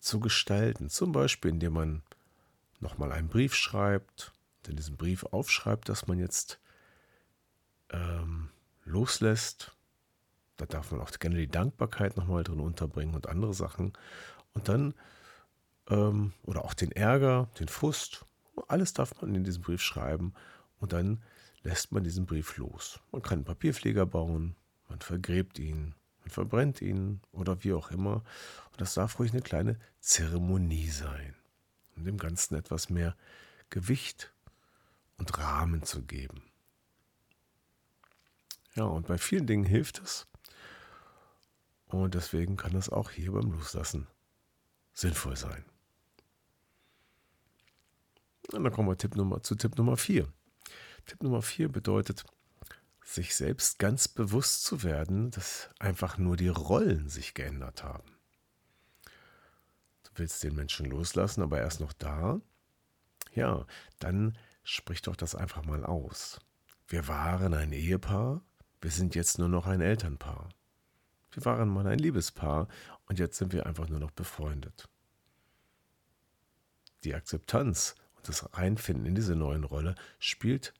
zu 0.00 0.18
gestalten. 0.18 0.88
Zum 0.88 1.12
Beispiel, 1.12 1.50
indem 1.50 1.74
man 1.74 2.02
nochmal 2.80 3.12
einen 3.12 3.28
Brief 3.28 3.54
schreibt 3.54 4.32
in 4.66 4.76
diesem 4.76 4.96
Brief 4.96 5.24
aufschreibt, 5.24 5.90
dass 5.90 6.06
man 6.06 6.18
jetzt 6.18 6.58
ähm, 7.90 8.48
loslässt 8.84 9.76
da 10.56 10.66
darf 10.66 10.92
man 10.92 11.00
auch 11.00 11.10
gerne 11.10 11.36
die 11.36 11.48
Dankbarkeit 11.48 12.16
nochmal 12.16 12.44
drin 12.44 12.60
unterbringen 12.60 13.14
und 13.14 13.28
andere 13.28 13.54
Sachen. 13.54 13.92
Und 14.52 14.68
dann, 14.68 14.94
ähm, 15.88 16.32
oder 16.42 16.64
auch 16.64 16.74
den 16.74 16.92
Ärger, 16.92 17.48
den 17.58 17.68
Frust, 17.68 18.24
alles 18.68 18.92
darf 18.92 19.20
man 19.20 19.34
in 19.34 19.44
diesem 19.44 19.62
Brief 19.62 19.82
schreiben. 19.82 20.34
Und 20.78 20.92
dann 20.92 21.22
lässt 21.62 21.92
man 21.92 22.04
diesen 22.04 22.26
Brief 22.26 22.56
los. 22.56 23.00
Man 23.10 23.22
kann 23.22 23.38
einen 23.38 23.44
Papierflieger 23.44 24.06
bauen, 24.06 24.56
man 24.88 25.00
vergräbt 25.00 25.58
ihn, 25.58 25.94
man 26.20 26.30
verbrennt 26.30 26.82
ihn 26.82 27.20
oder 27.32 27.64
wie 27.64 27.72
auch 27.72 27.90
immer. 27.90 28.22
Und 28.72 28.80
das 28.80 28.94
darf 28.94 29.18
ruhig 29.18 29.32
eine 29.32 29.42
kleine 29.42 29.78
Zeremonie 30.00 30.90
sein, 30.90 31.34
um 31.96 32.04
dem 32.04 32.18
Ganzen 32.18 32.54
etwas 32.54 32.90
mehr 32.90 33.16
Gewicht 33.70 34.32
und 35.16 35.36
Rahmen 35.38 35.82
zu 35.82 36.02
geben. 36.02 36.42
Ja, 38.74 38.84
und 38.84 39.06
bei 39.06 39.18
vielen 39.18 39.46
Dingen 39.46 39.64
hilft 39.64 40.00
es, 40.00 40.26
und 41.86 42.14
deswegen 42.14 42.56
kann 42.56 42.74
es 42.74 42.88
auch 42.88 43.10
hier 43.10 43.32
beim 43.32 43.52
Loslassen 43.52 44.08
sinnvoll 44.92 45.36
sein. 45.36 45.64
Und 48.52 48.64
dann 48.64 48.72
kommen 48.72 48.88
wir 48.88 48.96
Tipp 48.96 49.16
Nummer, 49.16 49.42
zu 49.42 49.54
Tipp 49.54 49.76
Nummer 49.76 49.96
4. 49.96 50.28
Tipp 51.06 51.22
Nummer 51.22 51.42
4 51.42 51.68
bedeutet, 51.68 52.24
sich 53.02 53.34
selbst 53.34 53.78
ganz 53.78 54.08
bewusst 54.08 54.64
zu 54.64 54.82
werden, 54.82 55.30
dass 55.30 55.70
einfach 55.78 56.18
nur 56.18 56.36
die 56.36 56.48
Rollen 56.48 57.08
sich 57.08 57.34
geändert 57.34 57.84
haben. 57.84 58.10
Du 60.04 60.10
willst 60.16 60.42
den 60.42 60.54
Menschen 60.54 60.86
loslassen, 60.86 61.42
aber 61.42 61.60
er 61.60 61.66
ist 61.66 61.80
noch 61.80 61.92
da. 61.92 62.40
Ja, 63.34 63.66
dann 63.98 64.38
sprich 64.62 65.02
doch 65.02 65.16
das 65.16 65.34
einfach 65.34 65.64
mal 65.64 65.84
aus. 65.84 66.40
Wir 66.86 67.08
waren 67.08 67.54
ein 67.54 67.72
Ehepaar, 67.72 68.42
wir 68.80 68.90
sind 68.90 69.14
jetzt 69.14 69.38
nur 69.38 69.48
noch 69.48 69.66
ein 69.66 69.80
Elternpaar. 69.80 70.48
Wir 71.30 71.44
waren 71.44 71.68
mal 71.68 71.86
ein 71.86 71.98
Liebespaar 71.98 72.68
und 73.06 73.18
jetzt 73.18 73.38
sind 73.38 73.52
wir 73.52 73.66
einfach 73.66 73.88
nur 73.88 73.98
noch 73.98 74.12
befreundet. 74.12 74.88
Die 77.02 77.14
Akzeptanz 77.14 77.96
das 78.24 78.48
Reinfinden 78.54 79.06
in 79.06 79.14
diese 79.14 79.36
neuen 79.36 79.64
Rolle 79.64 79.94
spielt 80.18 80.74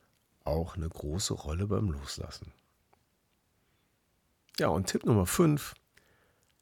auch 0.45 0.77
eine 0.77 0.89
große 0.89 1.35
Rolle 1.35 1.67
beim 1.67 1.91
Loslassen. 1.91 2.53
Ja, 4.59 4.69
und 4.69 4.87
Tipp 4.87 5.05
Nummer 5.05 5.27
5, 5.27 5.75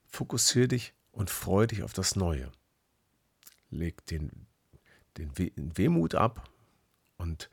fokussiere 0.07 0.69
dich 0.69 0.95
und 1.11 1.31
freue 1.31 1.67
dich 1.67 1.83
auf 1.83 1.93
das 1.93 2.17
Neue. 2.17 2.51
Leg 3.71 4.05
den, 4.07 4.47
den 5.19 5.77
Wehmut 5.77 6.15
ab 6.15 6.49
und 7.19 7.51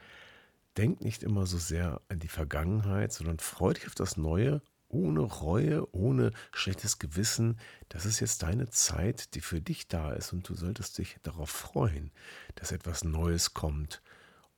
denk 0.77 1.01
nicht 1.01 1.23
immer 1.23 1.45
so 1.45 1.57
sehr 1.57 2.01
an 2.07 2.19
die 2.19 2.27
Vergangenheit, 2.27 3.11
sondern 3.11 3.39
freue 3.39 3.73
dich 3.73 3.87
auf 3.87 3.95
das 3.95 4.17
Neue 4.17 4.61
ohne 4.89 5.21
Reue, 5.21 5.87
ohne 5.95 6.31
schlechtes 6.51 6.99
Gewissen. 6.99 7.59
Das 7.87 8.05
ist 8.05 8.19
jetzt 8.19 8.43
deine 8.43 8.69
Zeit, 8.69 9.35
die 9.35 9.41
für 9.41 9.61
dich 9.61 9.87
da 9.87 10.11
ist 10.11 10.33
und 10.33 10.47
du 10.49 10.55
solltest 10.55 10.97
dich 10.97 11.17
darauf 11.23 11.49
freuen, 11.49 12.11
dass 12.55 12.71
etwas 12.71 13.03
Neues 13.03 13.53
kommt. 13.53 14.01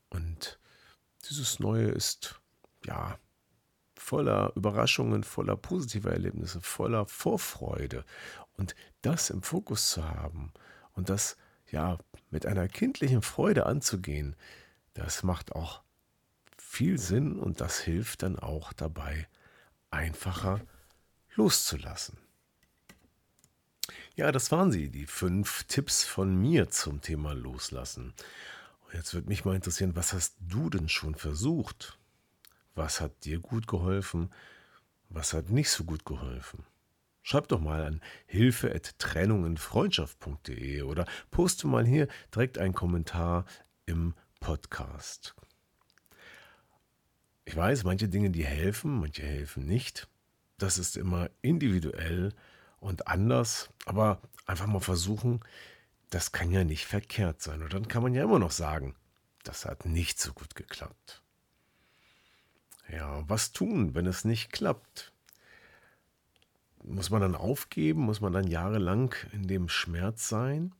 Und 0.10 0.60
dieses 1.30 1.60
Neue 1.60 1.90
ist, 1.90 2.40
ja, 2.86 3.20
voller 3.96 4.52
Überraschungen, 4.56 5.24
voller 5.24 5.56
positiver 5.56 6.12
Erlebnisse, 6.12 6.60
voller 6.62 7.06
Vorfreude. 7.06 8.04
Und 8.58 8.76
das 9.02 9.30
im 9.30 9.44
Fokus 9.44 9.92
zu 9.92 10.08
haben 10.08 10.52
und 10.94 11.10
das, 11.10 11.38
ja, 11.70 12.00
mit 12.30 12.46
einer 12.46 12.68
kindlichen 12.68 13.22
Freude 13.22 13.66
anzugehen, 13.66 14.36
das 14.94 15.24
macht 15.24 15.54
auch 15.54 15.82
viel 16.58 16.98
Sinn 16.98 17.38
und 17.38 17.62
das 17.62 17.80
hilft 17.80 18.24
dann 18.24 18.40
auch 18.40 18.74
dabei, 18.74 19.28
einfacher 19.92 20.62
loszulassen. 21.36 22.18
Ja, 24.16 24.32
das 24.32 24.52
waren 24.52 24.72
sie, 24.72 24.90
die 24.90 25.06
fünf 25.06 25.66
Tipps 25.66 26.04
von 26.04 26.36
mir 26.36 26.70
zum 26.70 27.02
Thema 27.02 27.34
Loslassen. 27.34 28.16
Jetzt 28.94 29.14
würde 29.14 29.28
mich 29.30 29.46
mal 29.46 29.56
interessieren, 29.56 29.96
was 29.96 30.12
hast 30.14 30.36
du 30.40 30.70
denn 30.70 30.90
schon 30.90 31.16
versucht? 31.16 31.98
Was 32.76 33.00
hat 33.00 33.24
dir 33.24 33.40
gut 33.40 33.68
geholfen? 33.68 34.30
Was 35.10 35.34
hat 35.34 35.50
nicht 35.50 35.70
so 35.70 35.86
gut 35.86 36.04
geholfen? 36.06 36.66
Schreib 37.24 37.48
doch 37.48 37.60
mal 37.60 37.86
an 37.86 38.02
hilfe.trennungenfreundschaft.de 38.26 40.82
oder 40.82 41.06
poste 41.30 41.68
mal 41.68 41.86
hier 41.86 42.08
direkt 42.34 42.58
einen 42.58 42.74
Kommentar 42.74 43.46
im 43.86 44.16
Podcast. 44.40 45.36
Ich 47.51 47.58
weiß, 47.58 47.84
manche 47.84 48.08
Dinge, 48.08 48.29
die 48.29 48.46
helfen, 48.46 49.01
manche 49.01 49.24
helfen 49.24 49.65
nicht. 49.65 50.08
Das 50.58 50.77
ist 50.77 50.96
immer 50.96 51.29
individuell 51.41 52.34
und 52.79 53.08
anders, 53.08 53.70
aber 53.86 54.22
einfach 54.46 54.67
mal 54.67 54.79
versuchen, 54.79 55.41
das 56.12 56.31
kann 56.31 56.53
ja 56.53 56.63
nicht 56.63 56.86
verkehrt 56.86 57.41
sein. 57.41 57.62
Und 57.62 57.74
dann 57.74 57.89
kann 57.89 58.03
man 58.03 58.13
ja 58.13 58.24
immer 58.24 58.39
noch 58.39 58.51
sagen, 58.51 58.96
das 59.43 59.65
hat 59.65 59.86
nicht 59.86 60.17
so 60.17 60.31
gut 60.31 60.55
geklappt. 60.55 61.22
Ja, 62.88 63.27
was 63.27 63.51
tun, 63.51 63.96
wenn 63.96 64.05
es 64.05 64.24
nicht 64.24 64.53
klappt? 64.53 65.12
Muss 66.86 67.10
man 67.10 67.20
dann 67.20 67.36
aufgeben? 67.36 68.03
Muss 68.03 68.22
man 68.22 68.31
dann 68.31 68.48
jahrelang 68.48 69.13
in 69.34 69.46
dem 69.50 69.67
Schmerz 69.67 70.29
sein? 70.29 70.74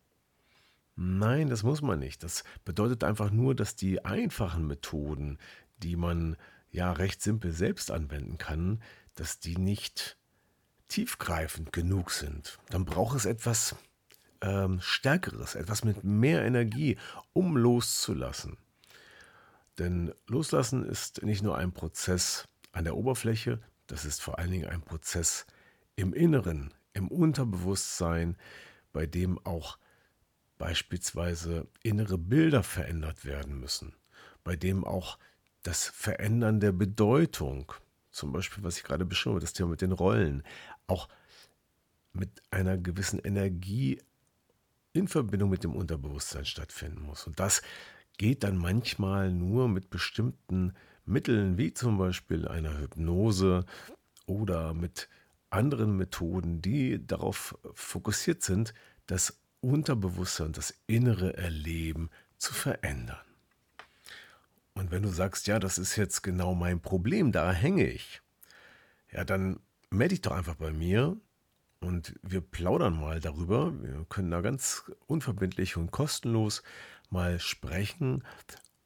Nein, 0.96 1.50
das 1.50 1.64
muss 1.64 1.82
man 1.82 2.00
nicht. 2.00 2.24
Das 2.24 2.46
bedeutet 2.64 3.04
einfach 3.04 3.30
nur, 3.30 3.56
dass 3.56 3.76
die 3.76 4.06
einfachen 4.06 4.68
Methoden, 4.68 5.38
die 5.76 5.98
man 5.98 6.38
ja 6.72 6.92
recht 6.92 7.22
simpel 7.22 7.52
selbst 7.52 7.92
anwenden 7.92 8.38
kann, 8.38 8.82
dass 9.16 9.40
die 9.40 9.58
nicht 9.58 10.18
tiefgreifend 10.88 11.72
genug 11.72 12.12
sind. 12.12 12.60
Dann 12.70 12.86
braucht 12.86 13.18
es 13.18 13.26
etwas 13.26 13.76
ähm, 14.42 14.80
Stärkeres, 14.82 15.56
etwas 15.56 15.84
mit 15.84 16.04
mehr 16.04 16.44
Energie, 16.44 16.98
um 17.34 17.56
loszulassen. 17.56 18.58
Denn 19.80 20.14
loslassen 20.28 20.86
ist 20.86 21.24
nicht 21.24 21.44
nur 21.44 21.58
ein 21.58 21.72
Prozess 21.72 22.48
an 22.72 22.84
der 22.84 22.96
Oberfläche, 22.96 23.60
das 23.88 24.06
ist 24.06 24.22
vor 24.22 24.40
allen 24.40 24.52
Dingen 24.52 24.70
ein 24.70 24.82
Prozess 24.82 25.46
im 25.96 26.14
Inneren, 26.14 26.74
im 26.94 27.08
Unterbewusstsein, 27.08 28.38
bei 28.94 29.06
dem 29.06 29.40
auch 29.46 29.78
beispielsweise 30.58 31.68
innere 31.84 32.18
Bilder 32.18 32.64
verändert 32.64 33.26
werden 33.26 33.60
müssen, 33.60 33.96
bei 34.44 34.56
dem 34.56 34.84
auch 34.84 35.18
das 35.64 35.88
Verändern 35.88 36.60
der 36.60 36.72
Bedeutung, 36.72 37.72
zum 38.12 38.32
Beispiel, 38.32 38.64
was 38.64 38.78
ich 38.78 38.84
gerade 38.84 39.06
beschrieben 39.06 39.36
habe, 39.36 39.42
das 39.42 39.54
Thema 39.54 39.70
mit 39.70 39.82
den 39.82 39.92
Rollen, 39.92 40.44
auch 40.88 41.08
mit 42.14 42.42
einer 42.52 42.78
gewissen 42.78 43.20
Energie 43.20 44.02
in 44.94 45.08
Verbindung 45.08 45.50
mit 45.50 45.64
dem 45.64 45.76
Unterbewusstsein 45.76 46.46
stattfinden 46.46 47.02
muss. 47.02 47.26
Und 47.26 47.40
das 47.40 47.62
geht 48.18 48.44
dann 48.44 48.58
manchmal 48.58 49.32
nur 49.32 49.70
mit 49.70 49.90
bestimmten 49.90 50.74
Mitteln, 51.06 51.58
wie 51.58 51.74
zum 51.74 51.98
Beispiel 51.98 52.48
einer 52.48 52.78
Hypnose 52.78 53.66
oder 54.26 54.74
mit 54.74 55.08
anderen 55.50 55.98
Methoden, 55.98 56.62
die 56.62 57.06
darauf 57.06 57.58
fokussiert 57.74 58.44
sind, 58.44 58.74
das 59.06 59.40
Unterbewusstsein, 59.62 60.54
das 60.54 60.74
innere 60.88 61.38
Erleben 61.38 62.10
zu 62.38 62.54
verändern. 62.54 63.31
Und 64.82 64.90
wenn 64.90 65.04
du 65.04 65.10
sagst, 65.10 65.46
ja, 65.46 65.60
das 65.60 65.78
ist 65.78 65.96
jetzt 65.96 66.24
genau 66.24 66.56
mein 66.56 66.80
Problem, 66.80 67.32
da 67.32 67.52
hänge 67.52 67.86
ich, 67.86 68.24
ja, 69.12 69.24
dann 69.24 69.60
melde 69.92 70.16
dich 70.16 70.22
doch 70.22 70.32
einfach 70.32 70.56
bei 70.56 70.72
mir 70.72 71.18
und 71.82 72.16
wir 72.24 72.42
plaudern 72.42 73.00
mal 73.00 73.20
darüber. 73.20 73.80
Wir 73.80 74.04
können 74.10 74.32
da 74.32 74.42
ganz 74.42 74.92
unverbindlich 75.06 75.78
und 75.78 75.92
kostenlos 75.92 76.64
mal 77.12 77.40
sprechen, 77.40 78.24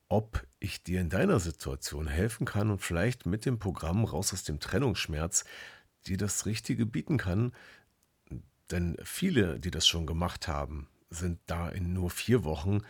ob 0.09 0.45
ich 0.59 0.83
dir 0.83 0.99
in 0.99 1.07
deiner 1.07 1.39
Situation 1.39 2.07
helfen 2.07 2.45
kann 2.45 2.71
und 2.71 2.79
vielleicht 2.79 3.25
mit 3.25 3.45
dem 3.45 3.57
Programm 3.57 4.03
raus 4.03 4.33
aus 4.33 4.43
dem 4.43 4.59
Trennungsschmerz 4.59 5.45
dir 6.07 6.17
das 6.17 6.45
Richtige 6.45 6.85
bieten 6.85 7.17
kann. 7.17 7.53
Denn 8.69 8.97
viele, 9.01 9.61
die 9.61 9.71
das 9.71 9.87
schon 9.87 10.05
gemacht 10.05 10.49
haben, 10.49 10.89
sind 11.09 11.39
da 11.45 11.69
in 11.69 11.93
nur 11.93 12.09
vier 12.09 12.43
Wochen 12.43 12.81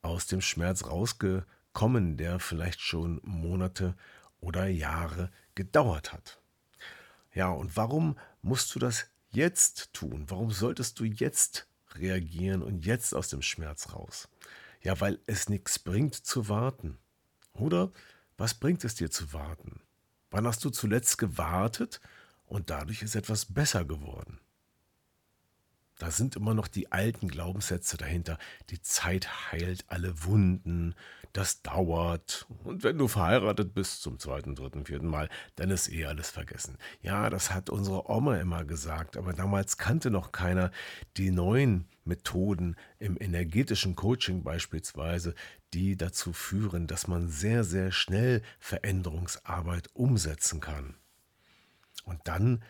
aus 0.00 0.28
dem 0.28 0.40
Schmerz 0.40 0.84
rausgekommen, 0.84 1.61
der 2.16 2.38
vielleicht 2.38 2.80
schon 2.80 3.20
Monate 3.24 3.96
oder 4.40 4.66
Jahre 4.66 5.30
gedauert 5.54 6.12
hat. 6.12 6.40
Ja, 7.34 7.50
und 7.50 7.76
warum 7.76 8.18
musst 8.42 8.74
du 8.74 8.78
das 8.78 9.06
jetzt 9.30 9.92
tun? 9.92 10.26
Warum 10.28 10.50
solltest 10.50 10.98
du 11.00 11.04
jetzt 11.04 11.66
reagieren 11.94 12.62
und 12.62 12.84
jetzt 12.84 13.14
aus 13.14 13.28
dem 13.28 13.42
Schmerz 13.42 13.92
raus? 13.92 14.28
Ja, 14.82 15.00
weil 15.00 15.20
es 15.26 15.48
nichts 15.48 15.78
bringt 15.78 16.14
zu 16.14 16.48
warten. 16.48 16.98
Oder 17.52 17.92
was 18.36 18.54
bringt 18.54 18.84
es 18.84 18.94
dir 18.94 19.10
zu 19.10 19.32
warten? 19.32 19.80
Wann 20.30 20.46
hast 20.46 20.64
du 20.64 20.70
zuletzt 20.70 21.18
gewartet 21.18 22.00
und 22.46 22.70
dadurch 22.70 23.02
ist 23.02 23.14
etwas 23.14 23.46
besser 23.46 23.84
geworden? 23.84 24.40
Da 25.98 26.10
sind 26.10 26.34
immer 26.34 26.54
noch 26.54 26.66
die 26.66 26.90
alten 26.90 27.28
Glaubenssätze 27.28 27.96
dahinter. 27.96 28.38
Die 28.70 28.80
Zeit 28.82 29.52
heilt 29.52 29.84
alle 29.88 30.24
Wunden, 30.24 30.96
das 31.32 31.62
dauert. 31.62 32.46
Und 32.64 32.82
wenn 32.84 32.98
du 32.98 33.08
verheiratet 33.08 33.74
bist 33.74 34.02
zum 34.02 34.18
zweiten, 34.18 34.54
dritten, 34.54 34.84
vierten 34.84 35.06
Mal, 35.06 35.28
dann 35.56 35.70
ist 35.70 35.90
eh 35.90 36.04
alles 36.04 36.30
vergessen. 36.30 36.76
Ja, 37.00 37.30
das 37.30 37.52
hat 37.52 37.70
unsere 37.70 38.10
Oma 38.10 38.36
immer 38.36 38.64
gesagt, 38.64 39.16
aber 39.16 39.32
damals 39.32 39.78
kannte 39.78 40.10
noch 40.10 40.32
keiner 40.32 40.70
die 41.16 41.30
neuen 41.30 41.88
Methoden 42.04 42.76
im 42.98 43.16
energetischen 43.18 43.96
Coaching 43.96 44.42
beispielsweise, 44.42 45.34
die 45.72 45.96
dazu 45.96 46.32
führen, 46.32 46.86
dass 46.86 47.08
man 47.08 47.28
sehr, 47.28 47.64
sehr 47.64 47.92
schnell 47.92 48.42
Veränderungsarbeit 48.58 49.88
umsetzen 49.94 50.60
kann. 50.60 50.96
Und 52.04 52.20
dann 52.24 52.62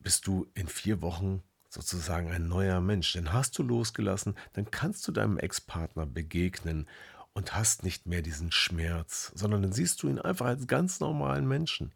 bist 0.00 0.26
du 0.26 0.46
in 0.54 0.68
vier 0.68 1.00
Wochen 1.00 1.42
sozusagen 1.74 2.30
ein 2.30 2.46
neuer 2.46 2.80
Mensch. 2.80 3.12
Denn 3.14 3.32
hast 3.32 3.58
du 3.58 3.62
losgelassen, 3.62 4.36
dann 4.52 4.70
kannst 4.70 5.06
du 5.08 5.12
deinem 5.12 5.38
Ex-Partner 5.38 6.06
begegnen 6.06 6.86
und 7.34 7.54
hast 7.54 7.82
nicht 7.82 8.06
mehr 8.06 8.22
diesen 8.22 8.52
Schmerz, 8.52 9.32
sondern 9.34 9.62
dann 9.62 9.72
siehst 9.72 10.02
du 10.02 10.08
ihn 10.08 10.20
einfach 10.20 10.46
als 10.46 10.66
ganz 10.66 11.00
normalen 11.00 11.46
Menschen. 11.46 11.92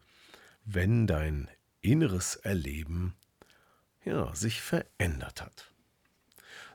Wenn 0.65 1.07
dein 1.07 1.49
inneres 1.81 2.35
Erleben 2.35 3.15
ja, 4.03 4.33
sich 4.35 4.61
verändert 4.61 5.41
hat. 5.41 5.71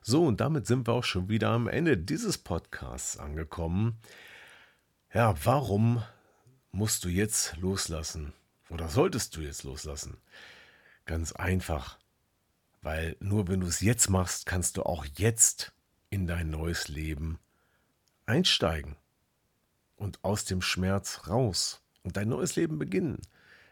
So, 0.03 0.27
und 0.27 0.41
damit 0.41 0.67
sind 0.67 0.87
wir 0.87 0.95
auch 0.95 1.05
schon 1.05 1.29
wieder 1.29 1.51
am 1.51 1.69
Ende 1.69 1.97
dieses 1.97 2.39
Podcasts 2.39 3.17
angekommen. 3.17 3.99
Ja, 5.13 5.35
warum 5.45 6.03
musst 6.73 7.05
du 7.05 7.09
jetzt 7.09 7.57
loslassen? 7.57 8.33
Oder 8.71 8.89
solltest 8.89 9.37
du 9.37 9.41
jetzt 9.41 9.63
loslassen? 9.63 10.19
Ganz 11.07 11.33
einfach, 11.33 11.99
weil 12.83 13.17
nur 13.21 13.49
wenn 13.49 13.61
du 13.61 13.67
es 13.67 13.81
jetzt 13.81 14.11
machst, 14.11 14.47
kannst 14.47 14.77
du 14.77 14.83
auch 14.83 15.07
jetzt 15.17 15.73
in 16.11 16.27
dein 16.27 16.51
neues 16.51 16.89
Leben 16.89 17.39
einsteigen 18.27 18.97
und 19.97 20.23
aus 20.23 20.45
dem 20.45 20.63
Schmerz 20.63 21.29
raus 21.29 21.83
und 22.03 22.17
dein 22.17 22.29
neues 22.29 22.57
Leben 22.57 22.79
beginnen. 22.79 23.21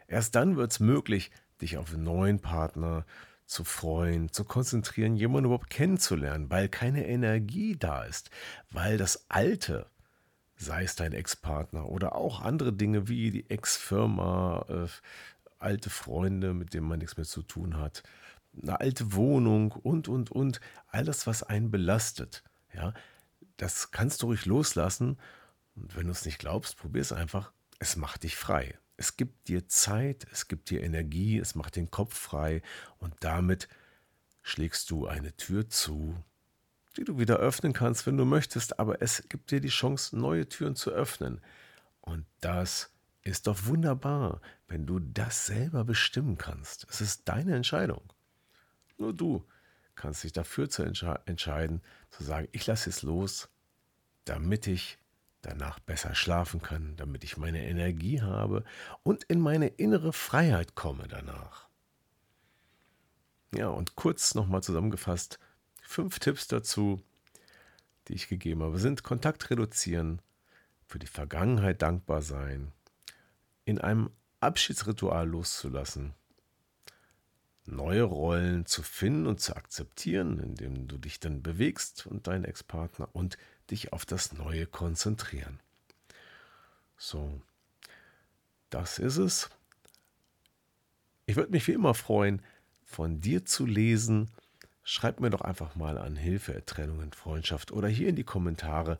Erst 0.07 0.35
dann 0.35 0.55
wird 0.55 0.71
es 0.71 0.79
möglich, 0.79 1.31
dich 1.61 1.77
auf 1.77 1.93
einen 1.93 2.03
neuen 2.03 2.39
Partner 2.39 3.05
zu 3.45 3.63
freuen, 3.63 4.31
zu 4.31 4.45
konzentrieren, 4.45 5.15
jemanden 5.15 5.45
überhaupt 5.45 5.69
kennenzulernen, 5.69 6.49
weil 6.49 6.69
keine 6.69 7.07
Energie 7.07 7.75
da 7.77 8.03
ist, 8.03 8.29
weil 8.71 8.97
das 8.97 9.25
Alte, 9.29 9.87
sei 10.55 10.83
es 10.83 10.95
dein 10.95 11.13
Ex-Partner 11.13 11.87
oder 11.87 12.15
auch 12.15 12.41
andere 12.41 12.73
Dinge 12.73 13.07
wie 13.07 13.31
die 13.31 13.49
Ex-Firma, 13.49 14.65
äh, 14.69 14.87
alte 15.59 15.89
Freunde, 15.89 16.53
mit 16.53 16.73
denen 16.73 16.87
man 16.87 16.99
nichts 16.99 17.17
mehr 17.17 17.25
zu 17.25 17.41
tun 17.41 17.77
hat, 17.77 18.03
eine 18.61 18.79
alte 18.79 19.13
Wohnung 19.13 19.71
und, 19.71 20.07
und, 20.07 20.31
und, 20.31 20.59
all 20.87 21.05
das, 21.05 21.25
was 21.25 21.43
einen 21.43 21.71
belastet, 21.71 22.43
ja, 22.73 22.93
das 23.63 23.91
kannst 23.91 24.21
du 24.21 24.27
ruhig 24.27 24.45
loslassen. 24.45 25.17
Und 25.75 25.95
wenn 25.95 26.07
du 26.07 26.11
es 26.11 26.25
nicht 26.25 26.37
glaubst, 26.37 26.77
probier 26.77 27.01
es 27.01 27.13
einfach. 27.13 27.53
Es 27.79 27.95
macht 27.95 28.23
dich 28.23 28.35
frei. 28.35 28.77
Es 28.97 29.15
gibt 29.15 29.47
dir 29.47 29.67
Zeit, 29.67 30.27
es 30.31 30.47
gibt 30.47 30.69
dir 30.69 30.83
Energie, 30.83 31.39
es 31.39 31.55
macht 31.55 31.77
den 31.77 31.89
Kopf 31.89 32.15
frei 32.15 32.61
und 32.99 33.15
damit 33.21 33.67
schlägst 34.43 34.91
du 34.91 35.07
eine 35.07 35.35
Tür 35.35 35.67
zu, 35.67 36.15
die 36.95 37.05
du 37.05 37.17
wieder 37.17 37.37
öffnen 37.37 37.73
kannst, 37.73 38.05
wenn 38.05 38.17
du 38.17 38.25
möchtest, 38.25 38.79
aber 38.79 39.01
es 39.01 39.27
gibt 39.29 39.49
dir 39.49 39.61
die 39.61 39.69
Chance, 39.69 40.15
neue 40.17 40.47
Türen 40.47 40.75
zu 40.75 40.91
öffnen. 40.91 41.41
Und 42.01 42.25
das 42.41 42.91
ist 43.23 43.47
doch 43.47 43.65
wunderbar, 43.65 44.41
wenn 44.67 44.85
du 44.85 44.99
das 44.99 45.47
selber 45.47 45.85
bestimmen 45.85 46.37
kannst. 46.37 46.85
Es 46.89 47.01
ist 47.01 47.27
deine 47.27 47.55
Entscheidung. 47.55 48.13
Nur 48.97 49.13
du 49.13 49.43
kannst 49.95 50.23
dich 50.23 50.33
dafür 50.33 50.69
zu 50.69 50.83
entsche 50.83 51.19
entscheiden, 51.25 51.81
zu 52.11 52.23
sagen, 52.23 52.47
ich 52.51 52.67
lasse 52.67 52.89
es 52.89 53.01
los, 53.01 53.49
damit 54.25 54.67
ich 54.67 54.97
danach 55.41 55.79
besser 55.79 56.15
schlafen 56.15 56.61
kann, 56.61 56.95
damit 56.95 57.23
ich 57.23 57.37
meine 57.37 57.65
Energie 57.65 58.21
habe 58.21 58.63
und 59.03 59.23
in 59.23 59.39
meine 59.39 59.67
innere 59.67 60.13
Freiheit 60.13 60.75
komme 60.75 61.07
danach. 61.07 61.67
Ja, 63.53 63.67
und 63.67 63.95
kurz 63.95 64.33
nochmal 64.33 64.63
zusammengefasst, 64.63 65.39
fünf 65.81 66.19
Tipps 66.19 66.47
dazu, 66.47 67.01
die 68.07 68.13
ich 68.13 68.27
gegeben 68.27 68.63
habe, 68.63 68.79
sind 68.79 69.03
Kontakt 69.03 69.49
reduzieren, 69.49 70.21
für 70.87 70.99
die 70.99 71.07
Vergangenheit 71.07 71.81
dankbar 71.81 72.21
sein, 72.21 72.71
in 73.65 73.79
einem 73.79 74.09
Abschiedsritual 74.39 75.27
loszulassen, 75.27 76.13
neue 77.65 78.03
Rollen 78.03 78.65
zu 78.65 78.83
finden 78.83 79.27
und 79.27 79.39
zu 79.39 79.55
akzeptieren, 79.55 80.39
indem 80.39 80.87
du 80.87 80.97
dich 80.97 81.19
dann 81.19 81.41
bewegst 81.41 82.05
und 82.07 82.27
dein 82.27 82.43
Ex-Partner 82.43 83.09
und 83.13 83.37
dich 83.73 83.91
auf 83.91 84.05
das 84.05 84.33
Neue 84.33 84.65
konzentrieren. 84.67 85.59
So, 86.97 87.41
das 88.69 88.99
ist 88.99 89.17
es. 89.17 89.49
Ich 91.25 91.35
würde 91.35 91.51
mich 91.51 91.67
wie 91.67 91.73
immer 91.73 91.93
freuen, 91.93 92.41
von 92.83 93.19
dir 93.19 93.45
zu 93.45 93.65
lesen. 93.65 94.29
Schreib 94.83 95.19
mir 95.19 95.29
doch 95.29 95.41
einfach 95.41 95.75
mal 95.75 95.97
an 95.97 96.15
Hilfe, 96.15 96.63
Trennung 96.65 96.99
und 96.99 97.15
Freundschaft 97.15 97.71
oder 97.71 97.87
hier 97.87 98.09
in 98.09 98.15
die 98.15 98.23
Kommentare, 98.23 98.99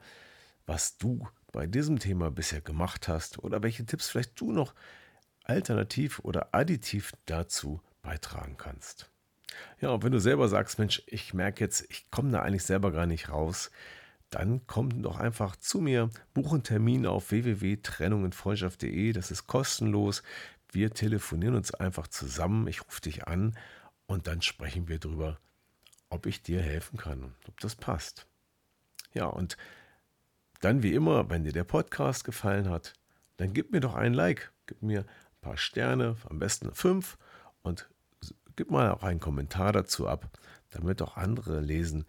was 0.66 0.98
du 0.98 1.28
bei 1.52 1.68
diesem 1.68 2.00
Thema 2.00 2.32
bisher 2.32 2.62
gemacht 2.62 3.08
hast 3.08 3.40
oder 3.40 3.62
welche 3.62 3.86
Tipps 3.86 4.10
vielleicht 4.10 4.40
du 4.40 4.52
noch 4.52 4.74
alternativ 5.44 6.20
oder 6.20 6.54
additiv 6.54 7.12
dazu 7.26 7.82
beitragen 8.02 8.58
kannst. 8.58 9.10
Ja, 9.82 9.90
und 9.90 10.04
wenn 10.04 10.12
du 10.12 10.20
selber 10.20 10.48
sagst, 10.48 10.80
Mensch, 10.80 11.04
ich 11.06 11.34
merke 11.34 11.64
jetzt, 11.64 11.86
ich 11.90 12.10
komme 12.10 12.32
da 12.32 12.42
eigentlich 12.42 12.64
selber 12.64 12.92
gar 12.92 13.06
nicht 13.06 13.30
raus, 13.30 13.70
dann 14.34 14.66
komm 14.66 15.04
doch 15.04 15.20
einfach 15.20 15.56
zu 15.56 15.80
mir, 15.80 16.10
buche 16.34 16.56
einen 16.56 16.64
Termin 16.64 17.06
auf 17.06 17.30
www.trennungenfreundschaft.de, 17.30 19.14
das 19.14 19.30
ist 19.30 19.46
kostenlos. 19.46 20.24
Wir 20.72 20.92
telefonieren 20.92 21.56
uns 21.56 21.74
einfach 21.74 22.08
zusammen, 22.08 22.68
ich 22.68 22.84
rufe 22.84 23.02
dich 23.02 23.28
an 23.28 23.56
und 24.08 24.26
dann 24.26 24.42
sprechen 24.42 24.88
wir 24.88 24.98
darüber, 24.98 25.40
ob 26.10 26.26
ich 26.26 26.42
dir 26.42 26.62
helfen 26.62 26.98
kann 26.98 27.36
ob 27.48 27.60
das 27.60 27.76
passt. 27.76 28.26
Ja, 29.14 29.26
und 29.26 29.56
dann 30.62 30.82
wie 30.82 30.94
immer, 30.94 31.30
wenn 31.30 31.44
dir 31.44 31.54
der 31.54 31.64
Podcast 31.64 32.24
gefallen 32.24 32.70
hat, 32.70 32.94
dann 33.38 33.54
gib 33.54 33.72
mir 33.72 33.82
doch 33.82 33.94
ein 33.94 34.16
Like, 34.16 34.52
gib 34.66 34.82
mir 34.82 35.02
ein 35.02 35.42
paar 35.42 35.58
Sterne, 35.58 36.16
am 36.28 36.40
besten 36.40 36.74
fünf 36.74 37.20
und 37.62 37.88
gib 38.56 38.72
mal 38.72 38.90
auch 38.90 39.04
einen 39.04 39.20
Kommentar 39.20 39.74
dazu 39.74 40.08
ab, 40.08 40.32
damit 40.72 41.04
auch 41.04 41.18
andere 41.18 41.60
lesen, 41.60 42.06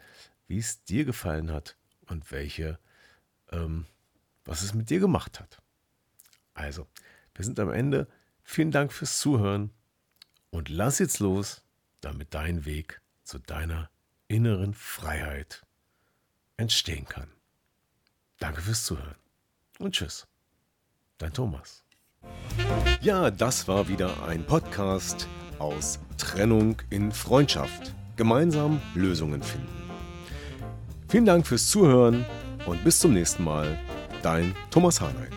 wie 0.47 0.59
es 0.59 0.85
dir 0.85 1.05
gefallen 1.05 1.53
hat 1.53 1.77
und 2.09 2.31
welche, 2.31 2.79
ähm, 3.51 3.87
was 4.45 4.63
es 4.63 4.75
mit 4.75 4.91
dir 4.91 5.01
gemacht 5.01 5.41
hat. 5.41 5.63
Also, 6.55 6.87
wir 7.35 7.45
sind 7.45 7.59
am 7.59 7.71
Ende. 7.71 8.07
Vielen 8.43 8.71
Dank 8.71 8.93
fürs 8.93 9.19
Zuhören 9.19 9.71
und 10.51 10.69
lass 10.69 10.99
jetzt 10.99 11.19
los, 11.19 11.63
damit 12.01 12.35
dein 12.35 12.65
Weg 12.65 13.01
zu 13.25 13.39
deiner 13.39 13.91
inneren 14.29 14.75
Freiheit 14.75 15.65
entstehen 16.57 17.07
kann. 17.07 17.31
Danke 18.39 18.61
fürs 18.61 18.85
Zuhören 18.85 19.17
und 19.79 19.95
tschüss. 19.95 20.27
Dein 21.19 21.33
Thomas. 21.33 21.85
Ja, 23.01 23.31
das 23.31 23.69
war 23.69 23.89
wieder 23.89 24.25
ein 24.25 24.47
Podcast 24.47 25.29
aus 25.59 25.99
Trennung 26.19 26.77
in 26.91 27.13
Freundschaft. 27.13 27.95
Gemeinsam 28.17 28.81
Lösungen 28.95 29.43
finden. 29.43 29.84
Vielen 31.15 31.27
Dank 31.27 31.47
fürs 31.47 31.69
Zuhören 31.69 32.25
und 32.67 32.83
bis 32.83 32.99
zum 32.99 33.13
nächsten 33.13 33.45
Mal. 33.45 33.79
Dein 34.25 34.53
Thomas 34.73 35.01
Harnight. 35.01 35.31